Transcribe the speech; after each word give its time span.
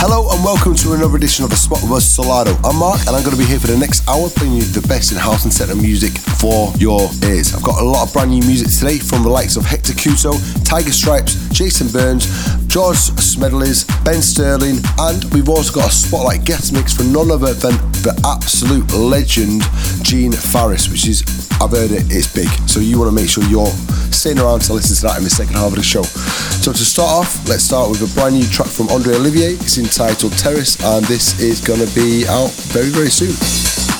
Hello 0.00 0.32
and 0.32 0.42
welcome 0.42 0.74
to 0.76 0.94
another 0.94 1.14
edition 1.14 1.44
of 1.44 1.50
The 1.50 1.60
Spot 1.60 1.76
with 1.82 1.92
us, 1.92 2.16
Solardo. 2.16 2.56
I'm 2.64 2.80
Mark 2.80 3.04
and 3.04 3.12
I'm 3.12 3.20
going 3.20 3.36
to 3.36 3.38
be 3.38 3.44
here 3.44 3.60
for 3.60 3.66
the 3.66 3.76
next 3.76 4.00
hour 4.08 4.30
playing 4.30 4.54
you 4.54 4.62
the 4.62 4.80
best 4.88 5.12
in 5.12 5.18
house 5.18 5.44
and 5.44 5.52
techno 5.52 5.74
music 5.76 6.16
for 6.40 6.72
your 6.80 7.12
ears. 7.28 7.52
I've 7.52 7.62
got 7.62 7.82
a 7.82 7.84
lot 7.84 8.08
of 8.08 8.12
brand 8.14 8.30
new 8.30 8.40
music 8.48 8.72
today 8.72 8.96
from 8.96 9.24
the 9.24 9.28
likes 9.28 9.60
of 9.60 9.66
Hector 9.68 9.92
Couto, 9.92 10.40
Tiger 10.64 10.90
Stripes, 10.90 11.36
Jason 11.52 11.92
Burns, 11.92 12.24
George 12.64 12.96
Smeddles, 13.20 13.84
Ben 14.02 14.24
Sterling, 14.24 14.80
and 15.04 15.20
we've 15.36 15.50
also 15.52 15.68
got 15.68 15.92
a 15.92 15.92
spotlight 15.92 16.48
guest 16.48 16.72
mix 16.72 16.96
from 16.96 17.12
none 17.12 17.30
other 17.30 17.52
than 17.52 17.76
the 18.00 18.16
absolute 18.24 18.88
legend 18.96 19.60
Gene 20.00 20.32
Farris, 20.32 20.88
which 20.88 21.06
is, 21.06 21.20
I've 21.60 21.76
heard 21.76 21.92
it, 21.92 22.08
it's 22.08 22.32
big. 22.32 22.48
So 22.64 22.80
you 22.80 22.96
want 22.96 23.12
to 23.12 23.14
make 23.14 23.28
sure 23.28 23.44
you're 23.52 23.68
staying 24.08 24.38
around 24.38 24.60
to 24.60 24.72
listen 24.72 24.96
to 24.96 25.02
that 25.12 25.18
in 25.18 25.24
the 25.24 25.30
second 25.30 25.54
half 25.54 25.68
of 25.68 25.76
the 25.76 25.82
show. 25.82 26.02
So 26.60 26.72
to 26.72 26.84
start 26.84 27.08
off, 27.08 27.48
let's 27.48 27.64
start 27.64 27.90
with 27.90 28.00
a 28.00 28.10
brand 28.14 28.34
new 28.34 28.44
track 28.48 28.68
from 28.68 28.88
Andre 28.88 29.14
Olivier. 29.14 29.54
It's 29.60 29.78
entitled 29.90 30.38
Terrace, 30.38 30.76
and 30.84 31.04
this 31.06 31.40
is 31.40 31.60
going 31.60 31.84
to 31.84 31.94
be 31.96 32.24
out 32.28 32.52
very, 32.70 32.90
very 32.90 33.10
soon. 33.10 33.99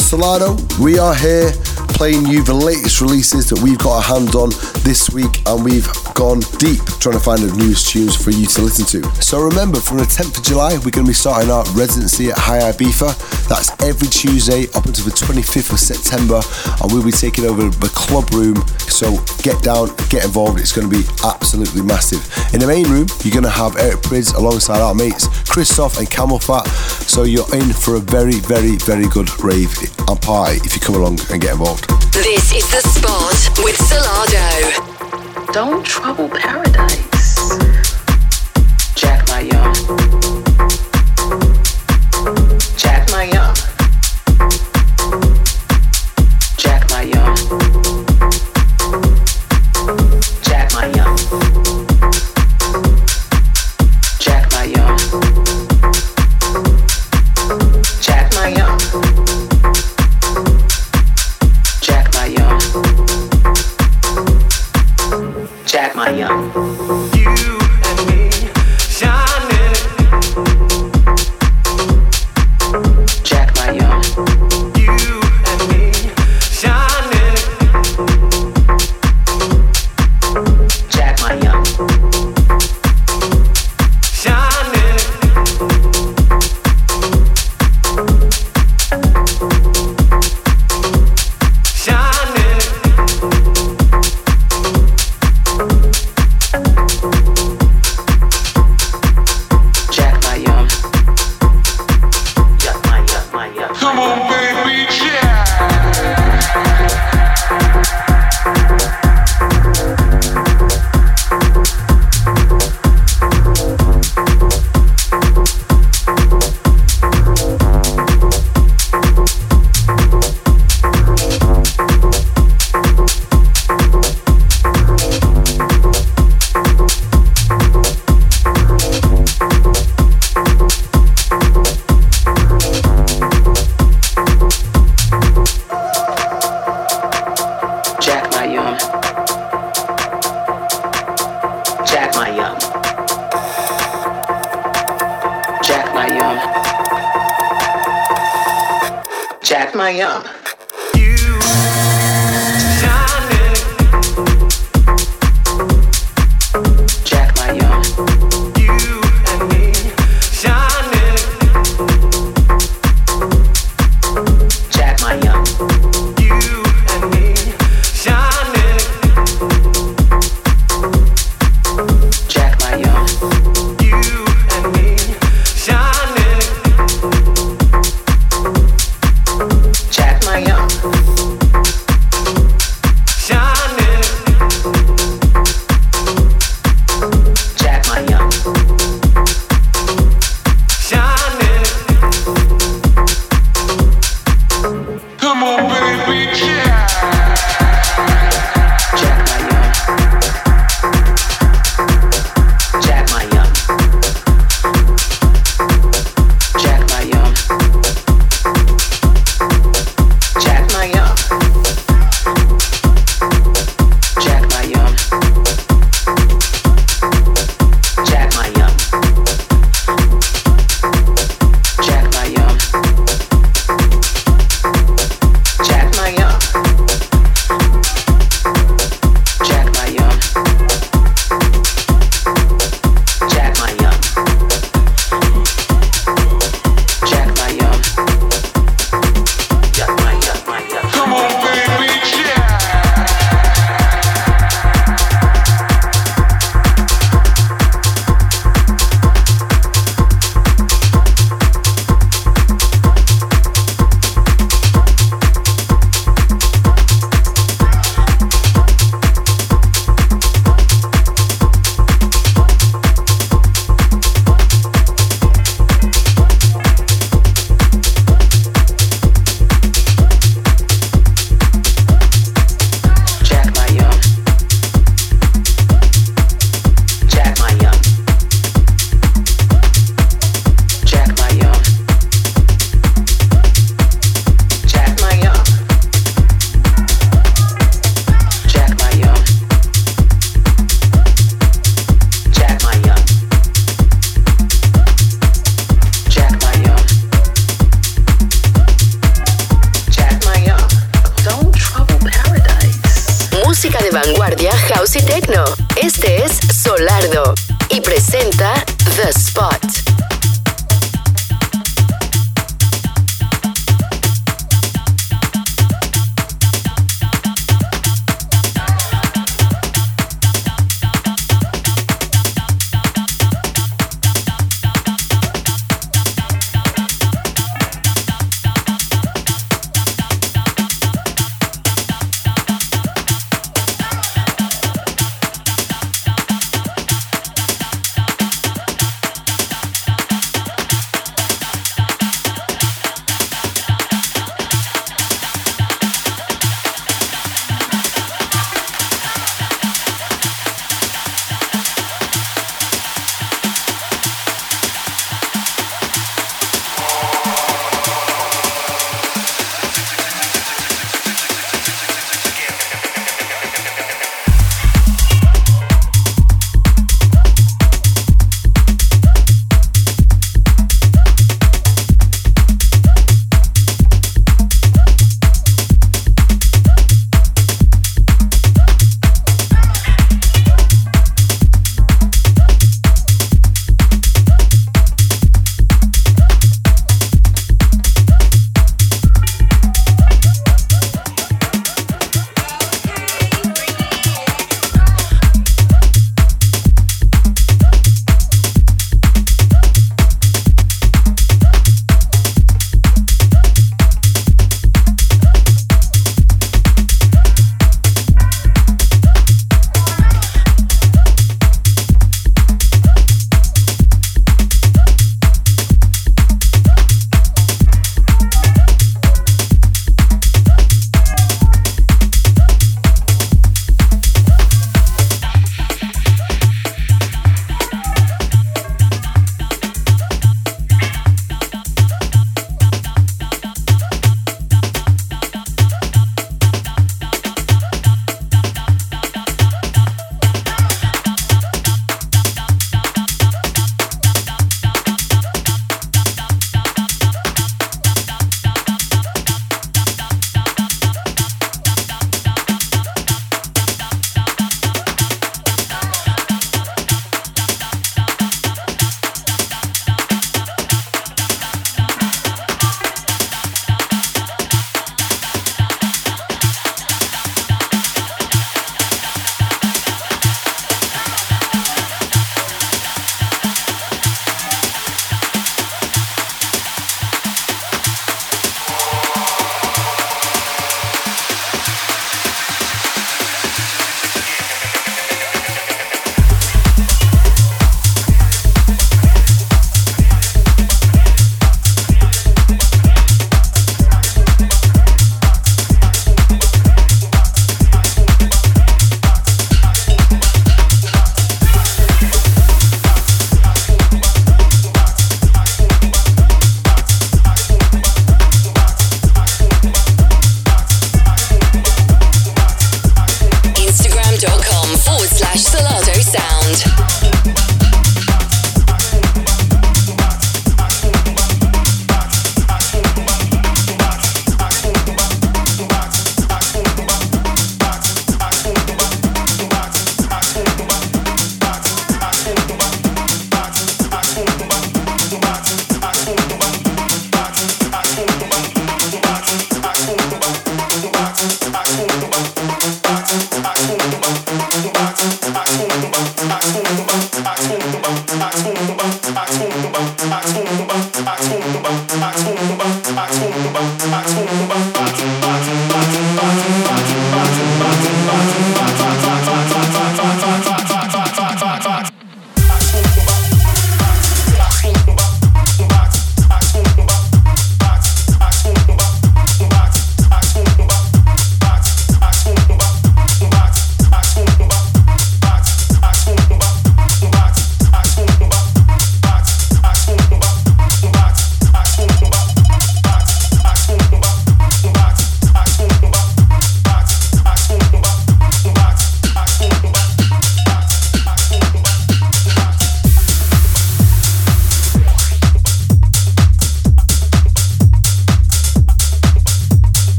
Solardo. 0.00 0.56
We 0.78 0.98
are 0.98 1.14
here 1.14 1.52
playing 1.92 2.26
you 2.26 2.42
the 2.42 2.54
latest 2.54 3.00
releases 3.00 3.48
that 3.50 3.60
we've 3.60 3.78
got 3.78 3.96
our 3.96 4.02
hands 4.02 4.34
on 4.34 4.50
this 4.82 5.10
week, 5.10 5.42
and 5.46 5.64
we've 5.64 5.86
gone 6.14 6.40
deep 6.58 6.80
trying 6.98 7.14
to 7.14 7.20
find 7.20 7.40
the 7.40 7.54
newest 7.56 7.88
tunes 7.88 8.16
for 8.16 8.30
you 8.30 8.46
to 8.46 8.62
listen 8.62 8.86
to. 8.86 9.06
So 9.22 9.40
remember, 9.40 9.78
from 9.80 9.98
the 9.98 10.04
10th 10.04 10.38
of 10.38 10.44
July, 10.44 10.72
we're 10.82 10.90
going 10.90 11.06
to 11.06 11.12
be 11.12 11.14
starting 11.14 11.50
our 11.50 11.64
residency 11.72 12.30
at 12.30 12.38
High 12.38 12.72
Ibiza. 12.72 13.14
That's 13.48 13.70
every 13.82 14.08
Tuesday 14.08 14.66
up 14.74 14.86
until 14.86 15.04
the 15.04 15.14
25th 15.14 15.72
of 15.72 15.80
September, 15.80 16.40
and 16.80 16.92
we'll 16.92 17.04
be 17.04 17.12
taking 17.12 17.44
over 17.44 17.68
the 17.68 17.92
club 17.94 18.30
room. 18.30 18.56
So 18.92 19.16
get 19.42 19.62
down, 19.62 19.88
get 20.10 20.24
involved. 20.24 20.60
It's 20.60 20.72
going 20.72 20.88
to 20.88 20.94
be 20.94 21.02
absolutely 21.24 21.80
massive. 21.80 22.20
In 22.52 22.60
the 22.60 22.66
main 22.66 22.84
room, 22.88 23.08
you're 23.24 23.32
going 23.32 23.44
to 23.44 23.50
have 23.50 23.76
Eric 23.78 24.02
Prydz 24.02 24.34
alongside 24.34 24.80
our 24.80 24.94
mates 24.94 25.26
Christoph 25.48 25.98
and 25.98 26.08
CamelPhat. 26.08 26.66
So 27.08 27.24
you're 27.24 27.48
in 27.54 27.72
for 27.72 27.96
a 27.96 28.00
very, 28.00 28.38
very, 28.40 28.76
very 28.76 29.08
good 29.08 29.28
rave 29.42 29.72
and 30.06 30.20
party 30.20 30.60
if 30.64 30.74
you 30.74 30.80
come 30.80 30.96
along 30.96 31.18
and 31.30 31.40
get 31.40 31.52
involved. 31.52 31.88
This 32.12 32.52
is 32.52 32.70
The 32.70 32.80
Spot 32.86 33.64
with 33.64 33.76
Solardo. 33.78 35.52
Don't 35.52 35.84
trouble 35.84 36.28
paradise. 36.28 37.11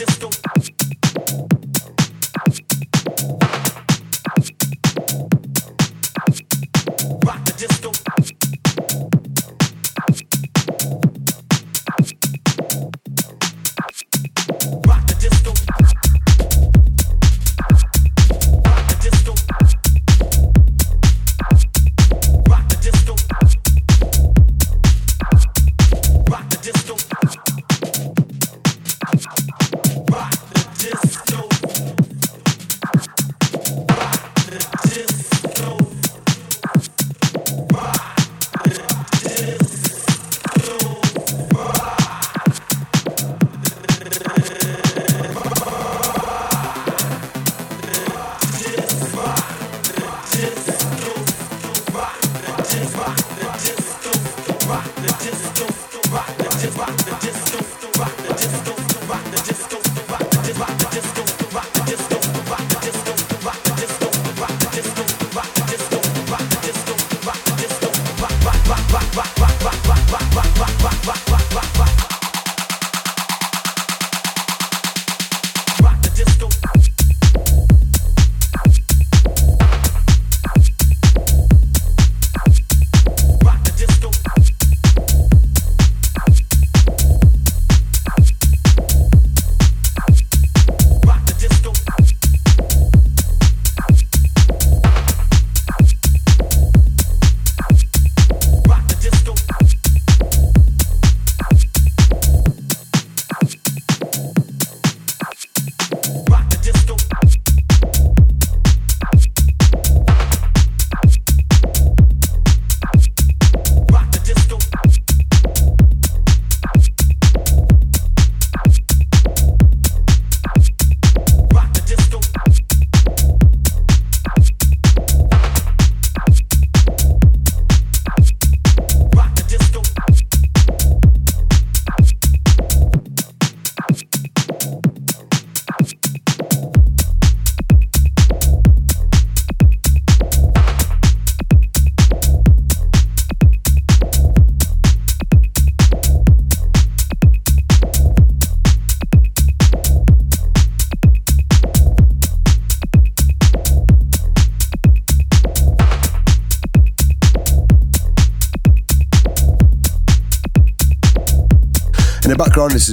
just 0.00 0.18
go 0.18 0.29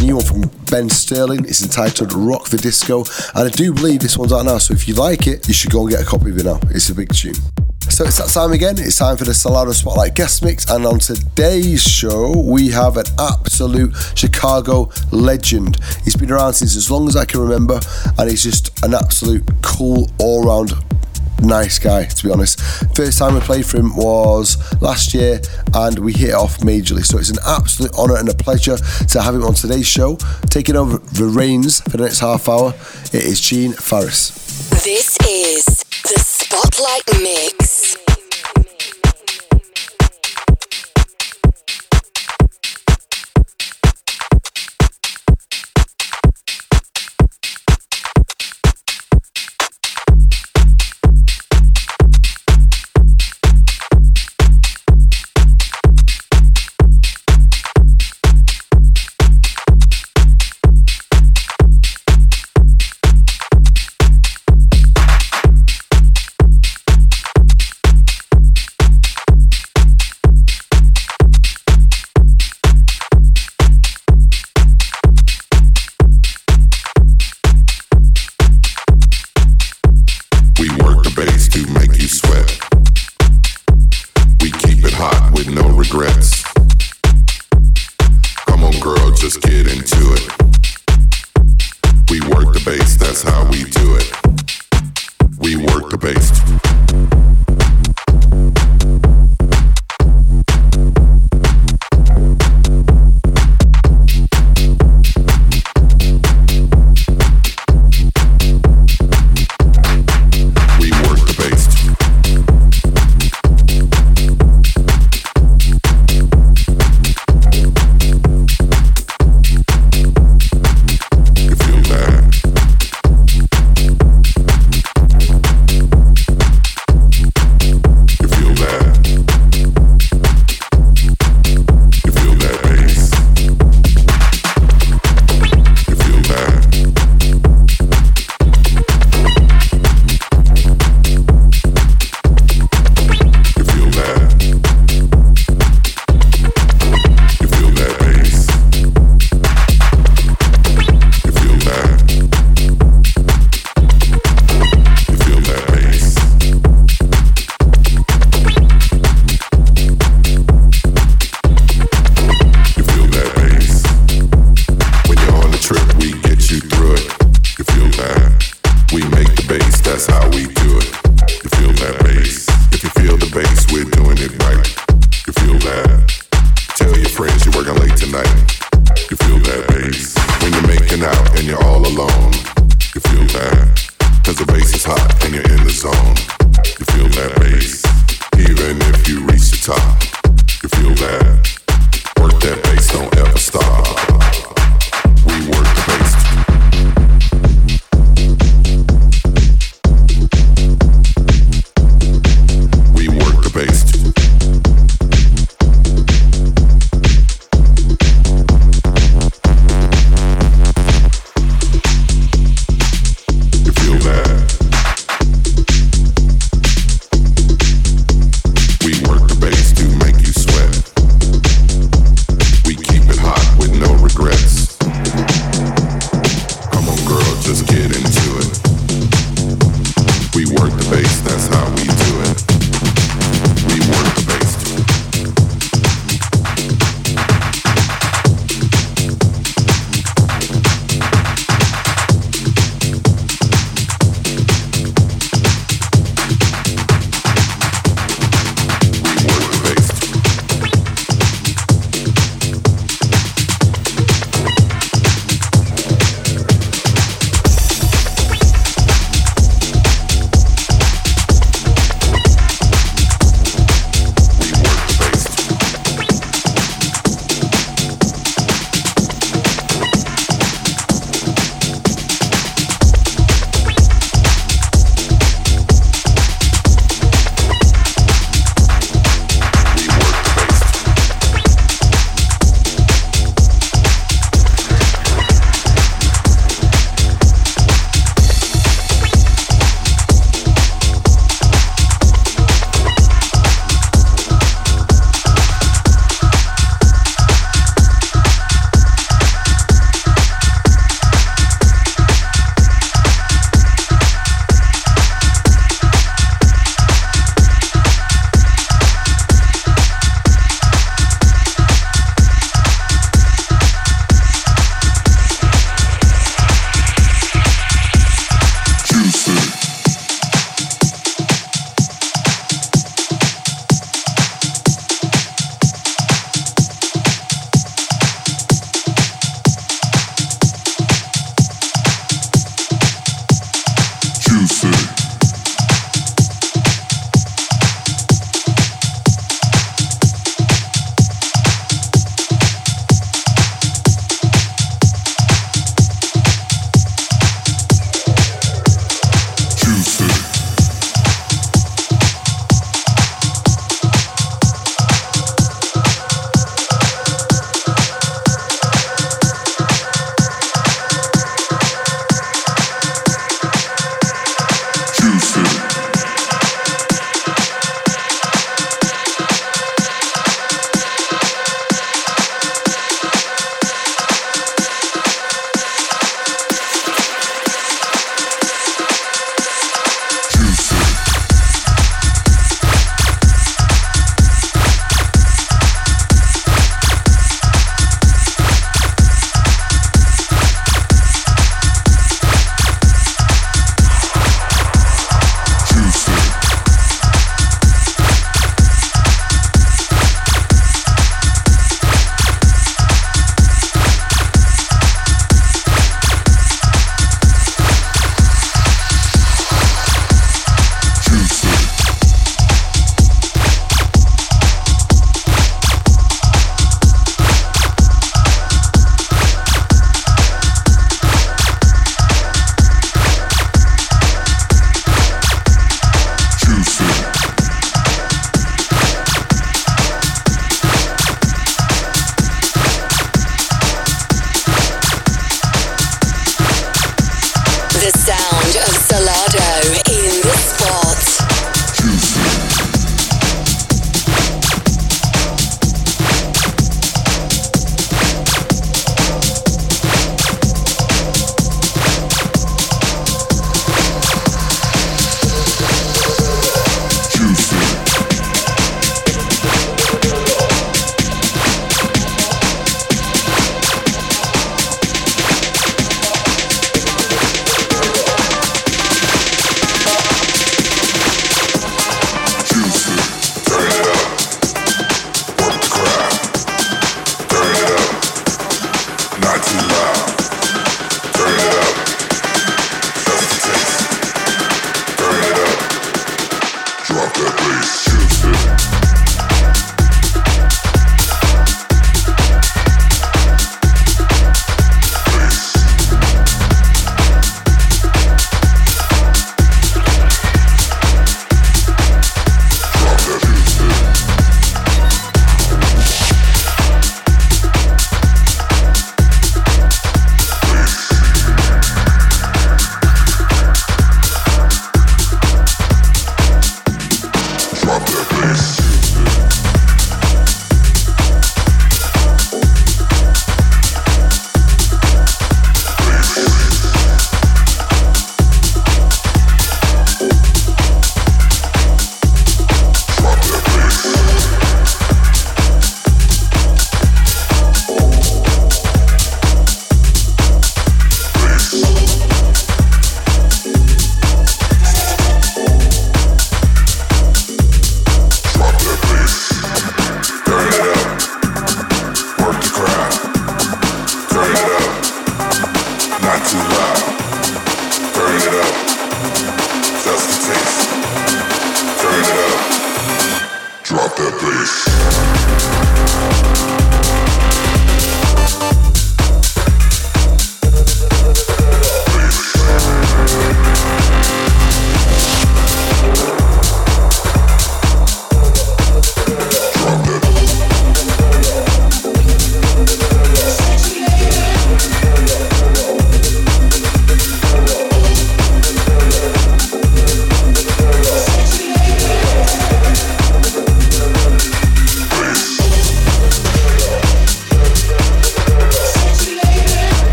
a 0.00 0.04
new 0.04 0.16
one 0.16 0.24
from 0.24 0.42
Ben 0.70 0.88
Sterling. 0.88 1.44
It's 1.44 1.62
entitled 1.62 2.12
Rock 2.12 2.48
the 2.48 2.56
Disco, 2.56 3.04
and 3.34 3.48
I 3.48 3.50
do 3.50 3.72
believe 3.72 4.00
this 4.00 4.16
one's 4.16 4.32
out 4.32 4.44
now. 4.44 4.58
So 4.58 4.74
if 4.74 4.86
you 4.86 4.94
like 4.94 5.26
it, 5.26 5.48
you 5.48 5.54
should 5.54 5.70
go 5.70 5.82
and 5.82 5.90
get 5.90 6.00
a 6.00 6.04
copy 6.04 6.30
of 6.30 6.38
it 6.38 6.44
now. 6.44 6.60
It's 6.70 6.88
a 6.88 6.94
big 6.94 7.12
tune. 7.12 7.34
So 7.90 8.04
it's 8.04 8.18
that 8.18 8.28
time 8.28 8.52
again. 8.52 8.76
It's 8.78 8.98
time 8.98 9.16
for 9.16 9.24
the 9.24 9.32
Solardo 9.32 9.74
Spotlight 9.74 10.14
guest 10.14 10.44
mix, 10.44 10.70
and 10.70 10.86
on 10.86 10.98
today's 10.98 11.82
show 11.82 12.32
we 12.38 12.70
have 12.70 12.96
an 12.96 13.06
absolute 13.18 13.94
Chicago 14.14 14.88
legend. 15.10 15.78
He's 16.04 16.16
been 16.16 16.30
around 16.30 16.54
since 16.54 16.76
as 16.76 16.90
long 16.90 17.08
as 17.08 17.16
I 17.16 17.24
can 17.24 17.40
remember, 17.40 17.80
and 18.18 18.30
he's 18.30 18.44
just 18.44 18.82
an 18.84 18.94
absolute 18.94 19.42
cool 19.62 20.08
all-round 20.18 20.72
nice 21.42 21.78
guy, 21.78 22.04
to 22.04 22.24
be 22.24 22.32
honest. 22.32 22.60
First 22.94 23.18
time 23.18 23.34
we 23.34 23.40
played 23.40 23.66
for 23.66 23.78
him 23.78 23.94
was 23.96 24.56
last 24.80 25.14
year, 25.14 25.40
and 25.74 25.98
we 25.98 26.12
hit 26.12 26.30
it 26.30 26.34
off 26.34 26.58
majorly. 26.58 27.04
So 27.04 27.18
it's 27.18 27.30
an 27.30 27.38
absolute 27.46 27.92
honour 27.94 28.16
and 28.16 28.28
a 28.28 28.34
pleasure 28.34 28.76
to 28.76 29.22
have 29.22 29.34
him 29.34 29.42
on 29.44 29.54
today's 29.54 29.86
show. 29.86 30.16
Taking 30.48 30.76
over 30.76 30.98
the 30.98 31.26
reins 31.26 31.80
for 31.80 31.96
the 31.96 32.04
next 32.04 32.20
half 32.20 32.48
hour, 32.48 32.74
it 33.12 33.24
is 33.24 33.40
Gene 33.40 33.72
Farris. 33.72 34.30
This 34.84 35.16
is 35.28 35.64
the 36.02 36.18
Spotlight 36.18 37.22
Mix. 37.22 38.11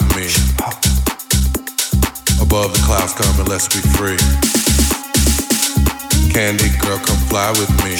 with 0.00 0.16
me. 0.16 0.26
Above 2.42 2.72
the 2.72 2.82
clouds, 2.84 3.12
come 3.12 3.40
and 3.40 3.48
let's 3.48 3.68
be 3.68 3.80
free. 3.96 4.16
Candy 6.32 6.70
girl, 6.78 6.98
come 6.98 7.20
fly 7.28 7.50
with 7.58 7.70
me. 7.84 7.96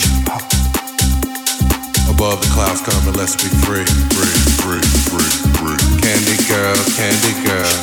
Above 2.09 2.40
the 2.40 2.51
clouds, 2.53 2.80
come 2.80 3.09
and 3.09 3.16
let's 3.16 3.36
be 3.36 3.48
free. 3.64 3.84
Free, 3.84 4.36
free, 4.61 4.84
free, 5.11 5.32
free. 5.61 5.80
Candy 6.01 6.36
girl, 6.48 6.76
candy 6.96 7.34
girl. 7.44 7.74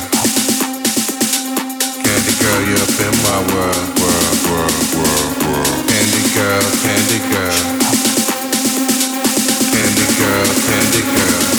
Candy 2.02 2.34
girl, 2.42 2.60
you're 2.66 2.82
up 2.82 2.96
in 2.98 3.14
my 3.22 3.38
world, 3.54 3.88
world, 3.98 4.38
world, 4.48 4.78
world, 4.94 5.34
world. 5.46 5.78
Candy 5.88 6.24
girl, 6.34 6.64
candy 6.82 7.20
girl. 7.32 7.58
Candy 9.72 10.06
girl, 10.18 10.46
candy 10.66 11.02
girl. 11.12 11.57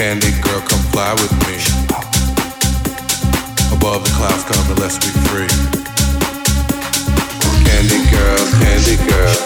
Candy 0.00 0.30
girl, 0.40 0.62
come 0.62 0.80
fly 0.92 1.12
with 1.12 1.30
me. 1.44 1.60
Above 3.76 4.02
the 4.02 4.10
clouds 4.16 4.44
come 4.44 4.70
and 4.70 4.80
let's 4.80 4.96
be 4.96 5.12
free. 5.28 5.46
Candy 7.68 8.00
girl, 8.08 8.40
candy 8.64 8.96
girl. 8.96 9.36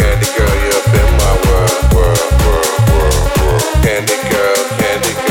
Candy 0.00 0.26
girl, 0.34 0.54
you're 0.66 0.86
in 0.98 1.10
my 1.22 1.34
world, 1.46 1.94
world, 1.94 2.30
world, 2.42 2.74
world, 2.90 3.30
world. 3.38 3.84
Candy 3.84 4.18
girl, 4.28 4.56
candy 4.80 5.14
girl. 5.14 5.29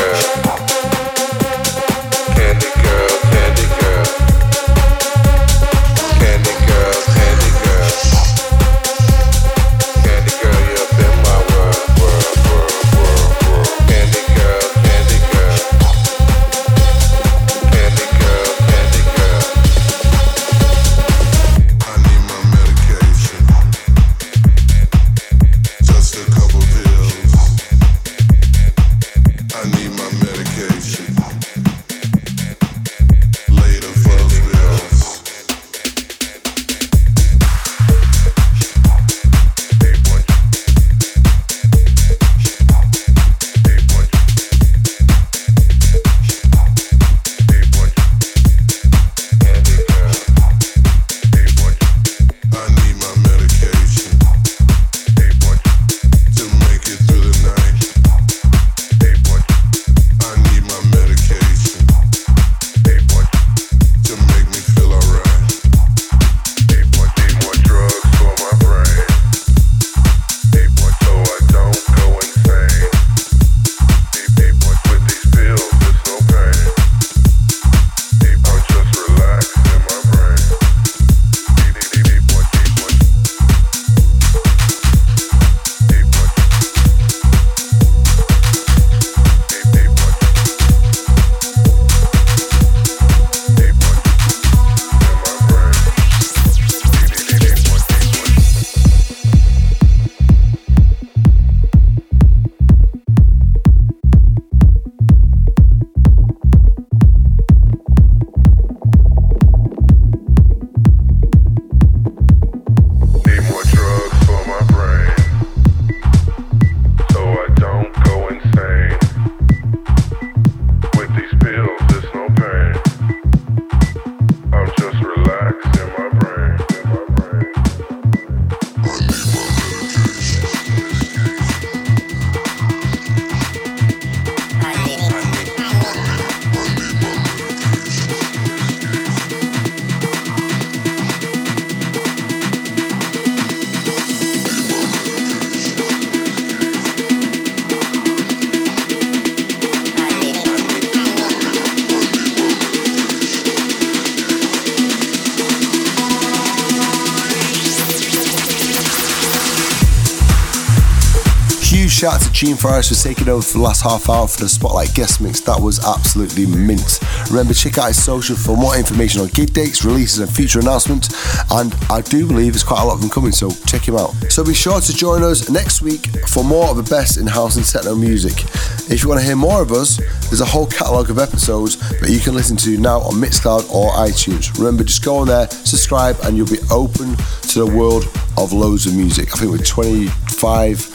Gene 162.39 162.55
Forrest 162.55 162.89
was 162.91 163.03
taking 163.03 163.27
over 163.27 163.41
for 163.41 163.57
the 163.57 163.63
last 163.65 163.83
half 163.83 164.09
hour 164.09 164.25
for 164.25 164.39
the 164.39 164.47
Spotlight 164.47 164.93
guest 164.95 165.19
mix. 165.19 165.41
That 165.41 165.59
was 165.59 165.85
absolutely 165.85 166.45
mint. 166.45 167.01
Remember, 167.29 167.53
check 167.53 167.77
out 167.77 167.87
his 167.87 168.01
social 168.01 168.37
for 168.37 168.55
more 168.55 168.77
information 168.77 169.19
on 169.19 169.27
gig 169.27 169.51
dates, 169.51 169.83
releases, 169.83 170.19
and 170.19 170.31
future 170.31 170.61
announcements. 170.61 171.11
And 171.51 171.75
I 171.89 171.99
do 171.99 172.25
believe 172.25 172.53
there's 172.53 172.63
quite 172.63 172.81
a 172.81 172.85
lot 172.85 172.93
of 172.93 173.01
them 173.01 173.09
coming, 173.09 173.33
so 173.33 173.51
check 173.67 173.85
him 173.85 173.97
out. 173.97 174.11
So 174.31 174.45
be 174.45 174.53
sure 174.53 174.79
to 174.79 174.93
join 174.95 175.21
us 175.21 175.49
next 175.49 175.81
week 175.81 176.07
for 176.29 176.45
more 176.45 176.69
of 176.69 176.77
the 176.77 176.83
best 176.83 177.17
in 177.17 177.27
house 177.27 177.57
and 177.57 177.65
techno 177.65 177.93
music. 177.93 178.45
If 178.89 179.03
you 179.03 179.09
want 179.09 179.19
to 179.19 179.25
hear 179.27 179.35
more 179.35 179.61
of 179.61 179.73
us, 179.73 179.97
there's 180.29 180.39
a 180.39 180.45
whole 180.45 180.67
catalogue 180.67 181.09
of 181.09 181.19
episodes 181.19 181.75
that 181.99 182.09
you 182.09 182.21
can 182.21 182.35
listen 182.35 182.55
to 182.55 182.77
now 182.77 183.01
on 183.01 183.15
Mixcloud 183.15 183.69
or 183.69 183.91
iTunes. 183.95 184.57
Remember, 184.57 184.85
just 184.85 185.03
go 185.03 185.17
on 185.17 185.27
there, 185.27 185.49
subscribe, 185.49 186.15
and 186.23 186.37
you'll 186.37 186.47
be 186.47 186.63
open 186.71 187.17
to 187.51 187.59
the 187.59 187.69
world 187.69 188.05
of 188.37 188.53
loads 188.53 188.87
of 188.87 188.95
music. 188.95 189.35
I 189.35 189.39
think 189.39 189.51
we're 189.51 189.57
25. 189.57 190.88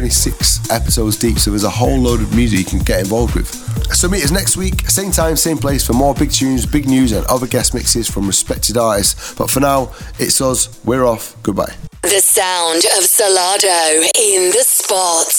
26 0.00 0.70
episodes 0.70 1.18
deep, 1.18 1.38
so 1.38 1.50
there's 1.50 1.64
a 1.64 1.68
whole 1.68 1.98
load 1.98 2.22
of 2.22 2.34
music 2.34 2.58
you 2.58 2.64
can 2.64 2.78
get 2.78 3.00
involved 3.00 3.34
with. 3.34 3.48
So 3.94 4.08
meet 4.08 4.24
us 4.24 4.30
next 4.30 4.56
week, 4.56 4.88
same 4.88 5.10
time, 5.10 5.36
same 5.36 5.58
place 5.58 5.86
for 5.86 5.92
more 5.92 6.14
big 6.14 6.30
tunes, 6.30 6.64
big 6.64 6.88
news, 6.88 7.12
and 7.12 7.26
other 7.26 7.46
guest 7.46 7.74
mixes 7.74 8.08
from 8.08 8.26
respected 8.26 8.78
artists. 8.78 9.34
But 9.34 9.50
for 9.50 9.60
now, 9.60 9.92
it's 10.18 10.40
us. 10.40 10.82
We're 10.86 11.04
off. 11.04 11.36
Goodbye. 11.42 11.74
The 12.00 12.20
sound 12.20 12.78
of 12.96 13.04
Solardo 13.04 14.00
in 14.18 14.50
the 14.52 14.64
spot. 14.64 15.29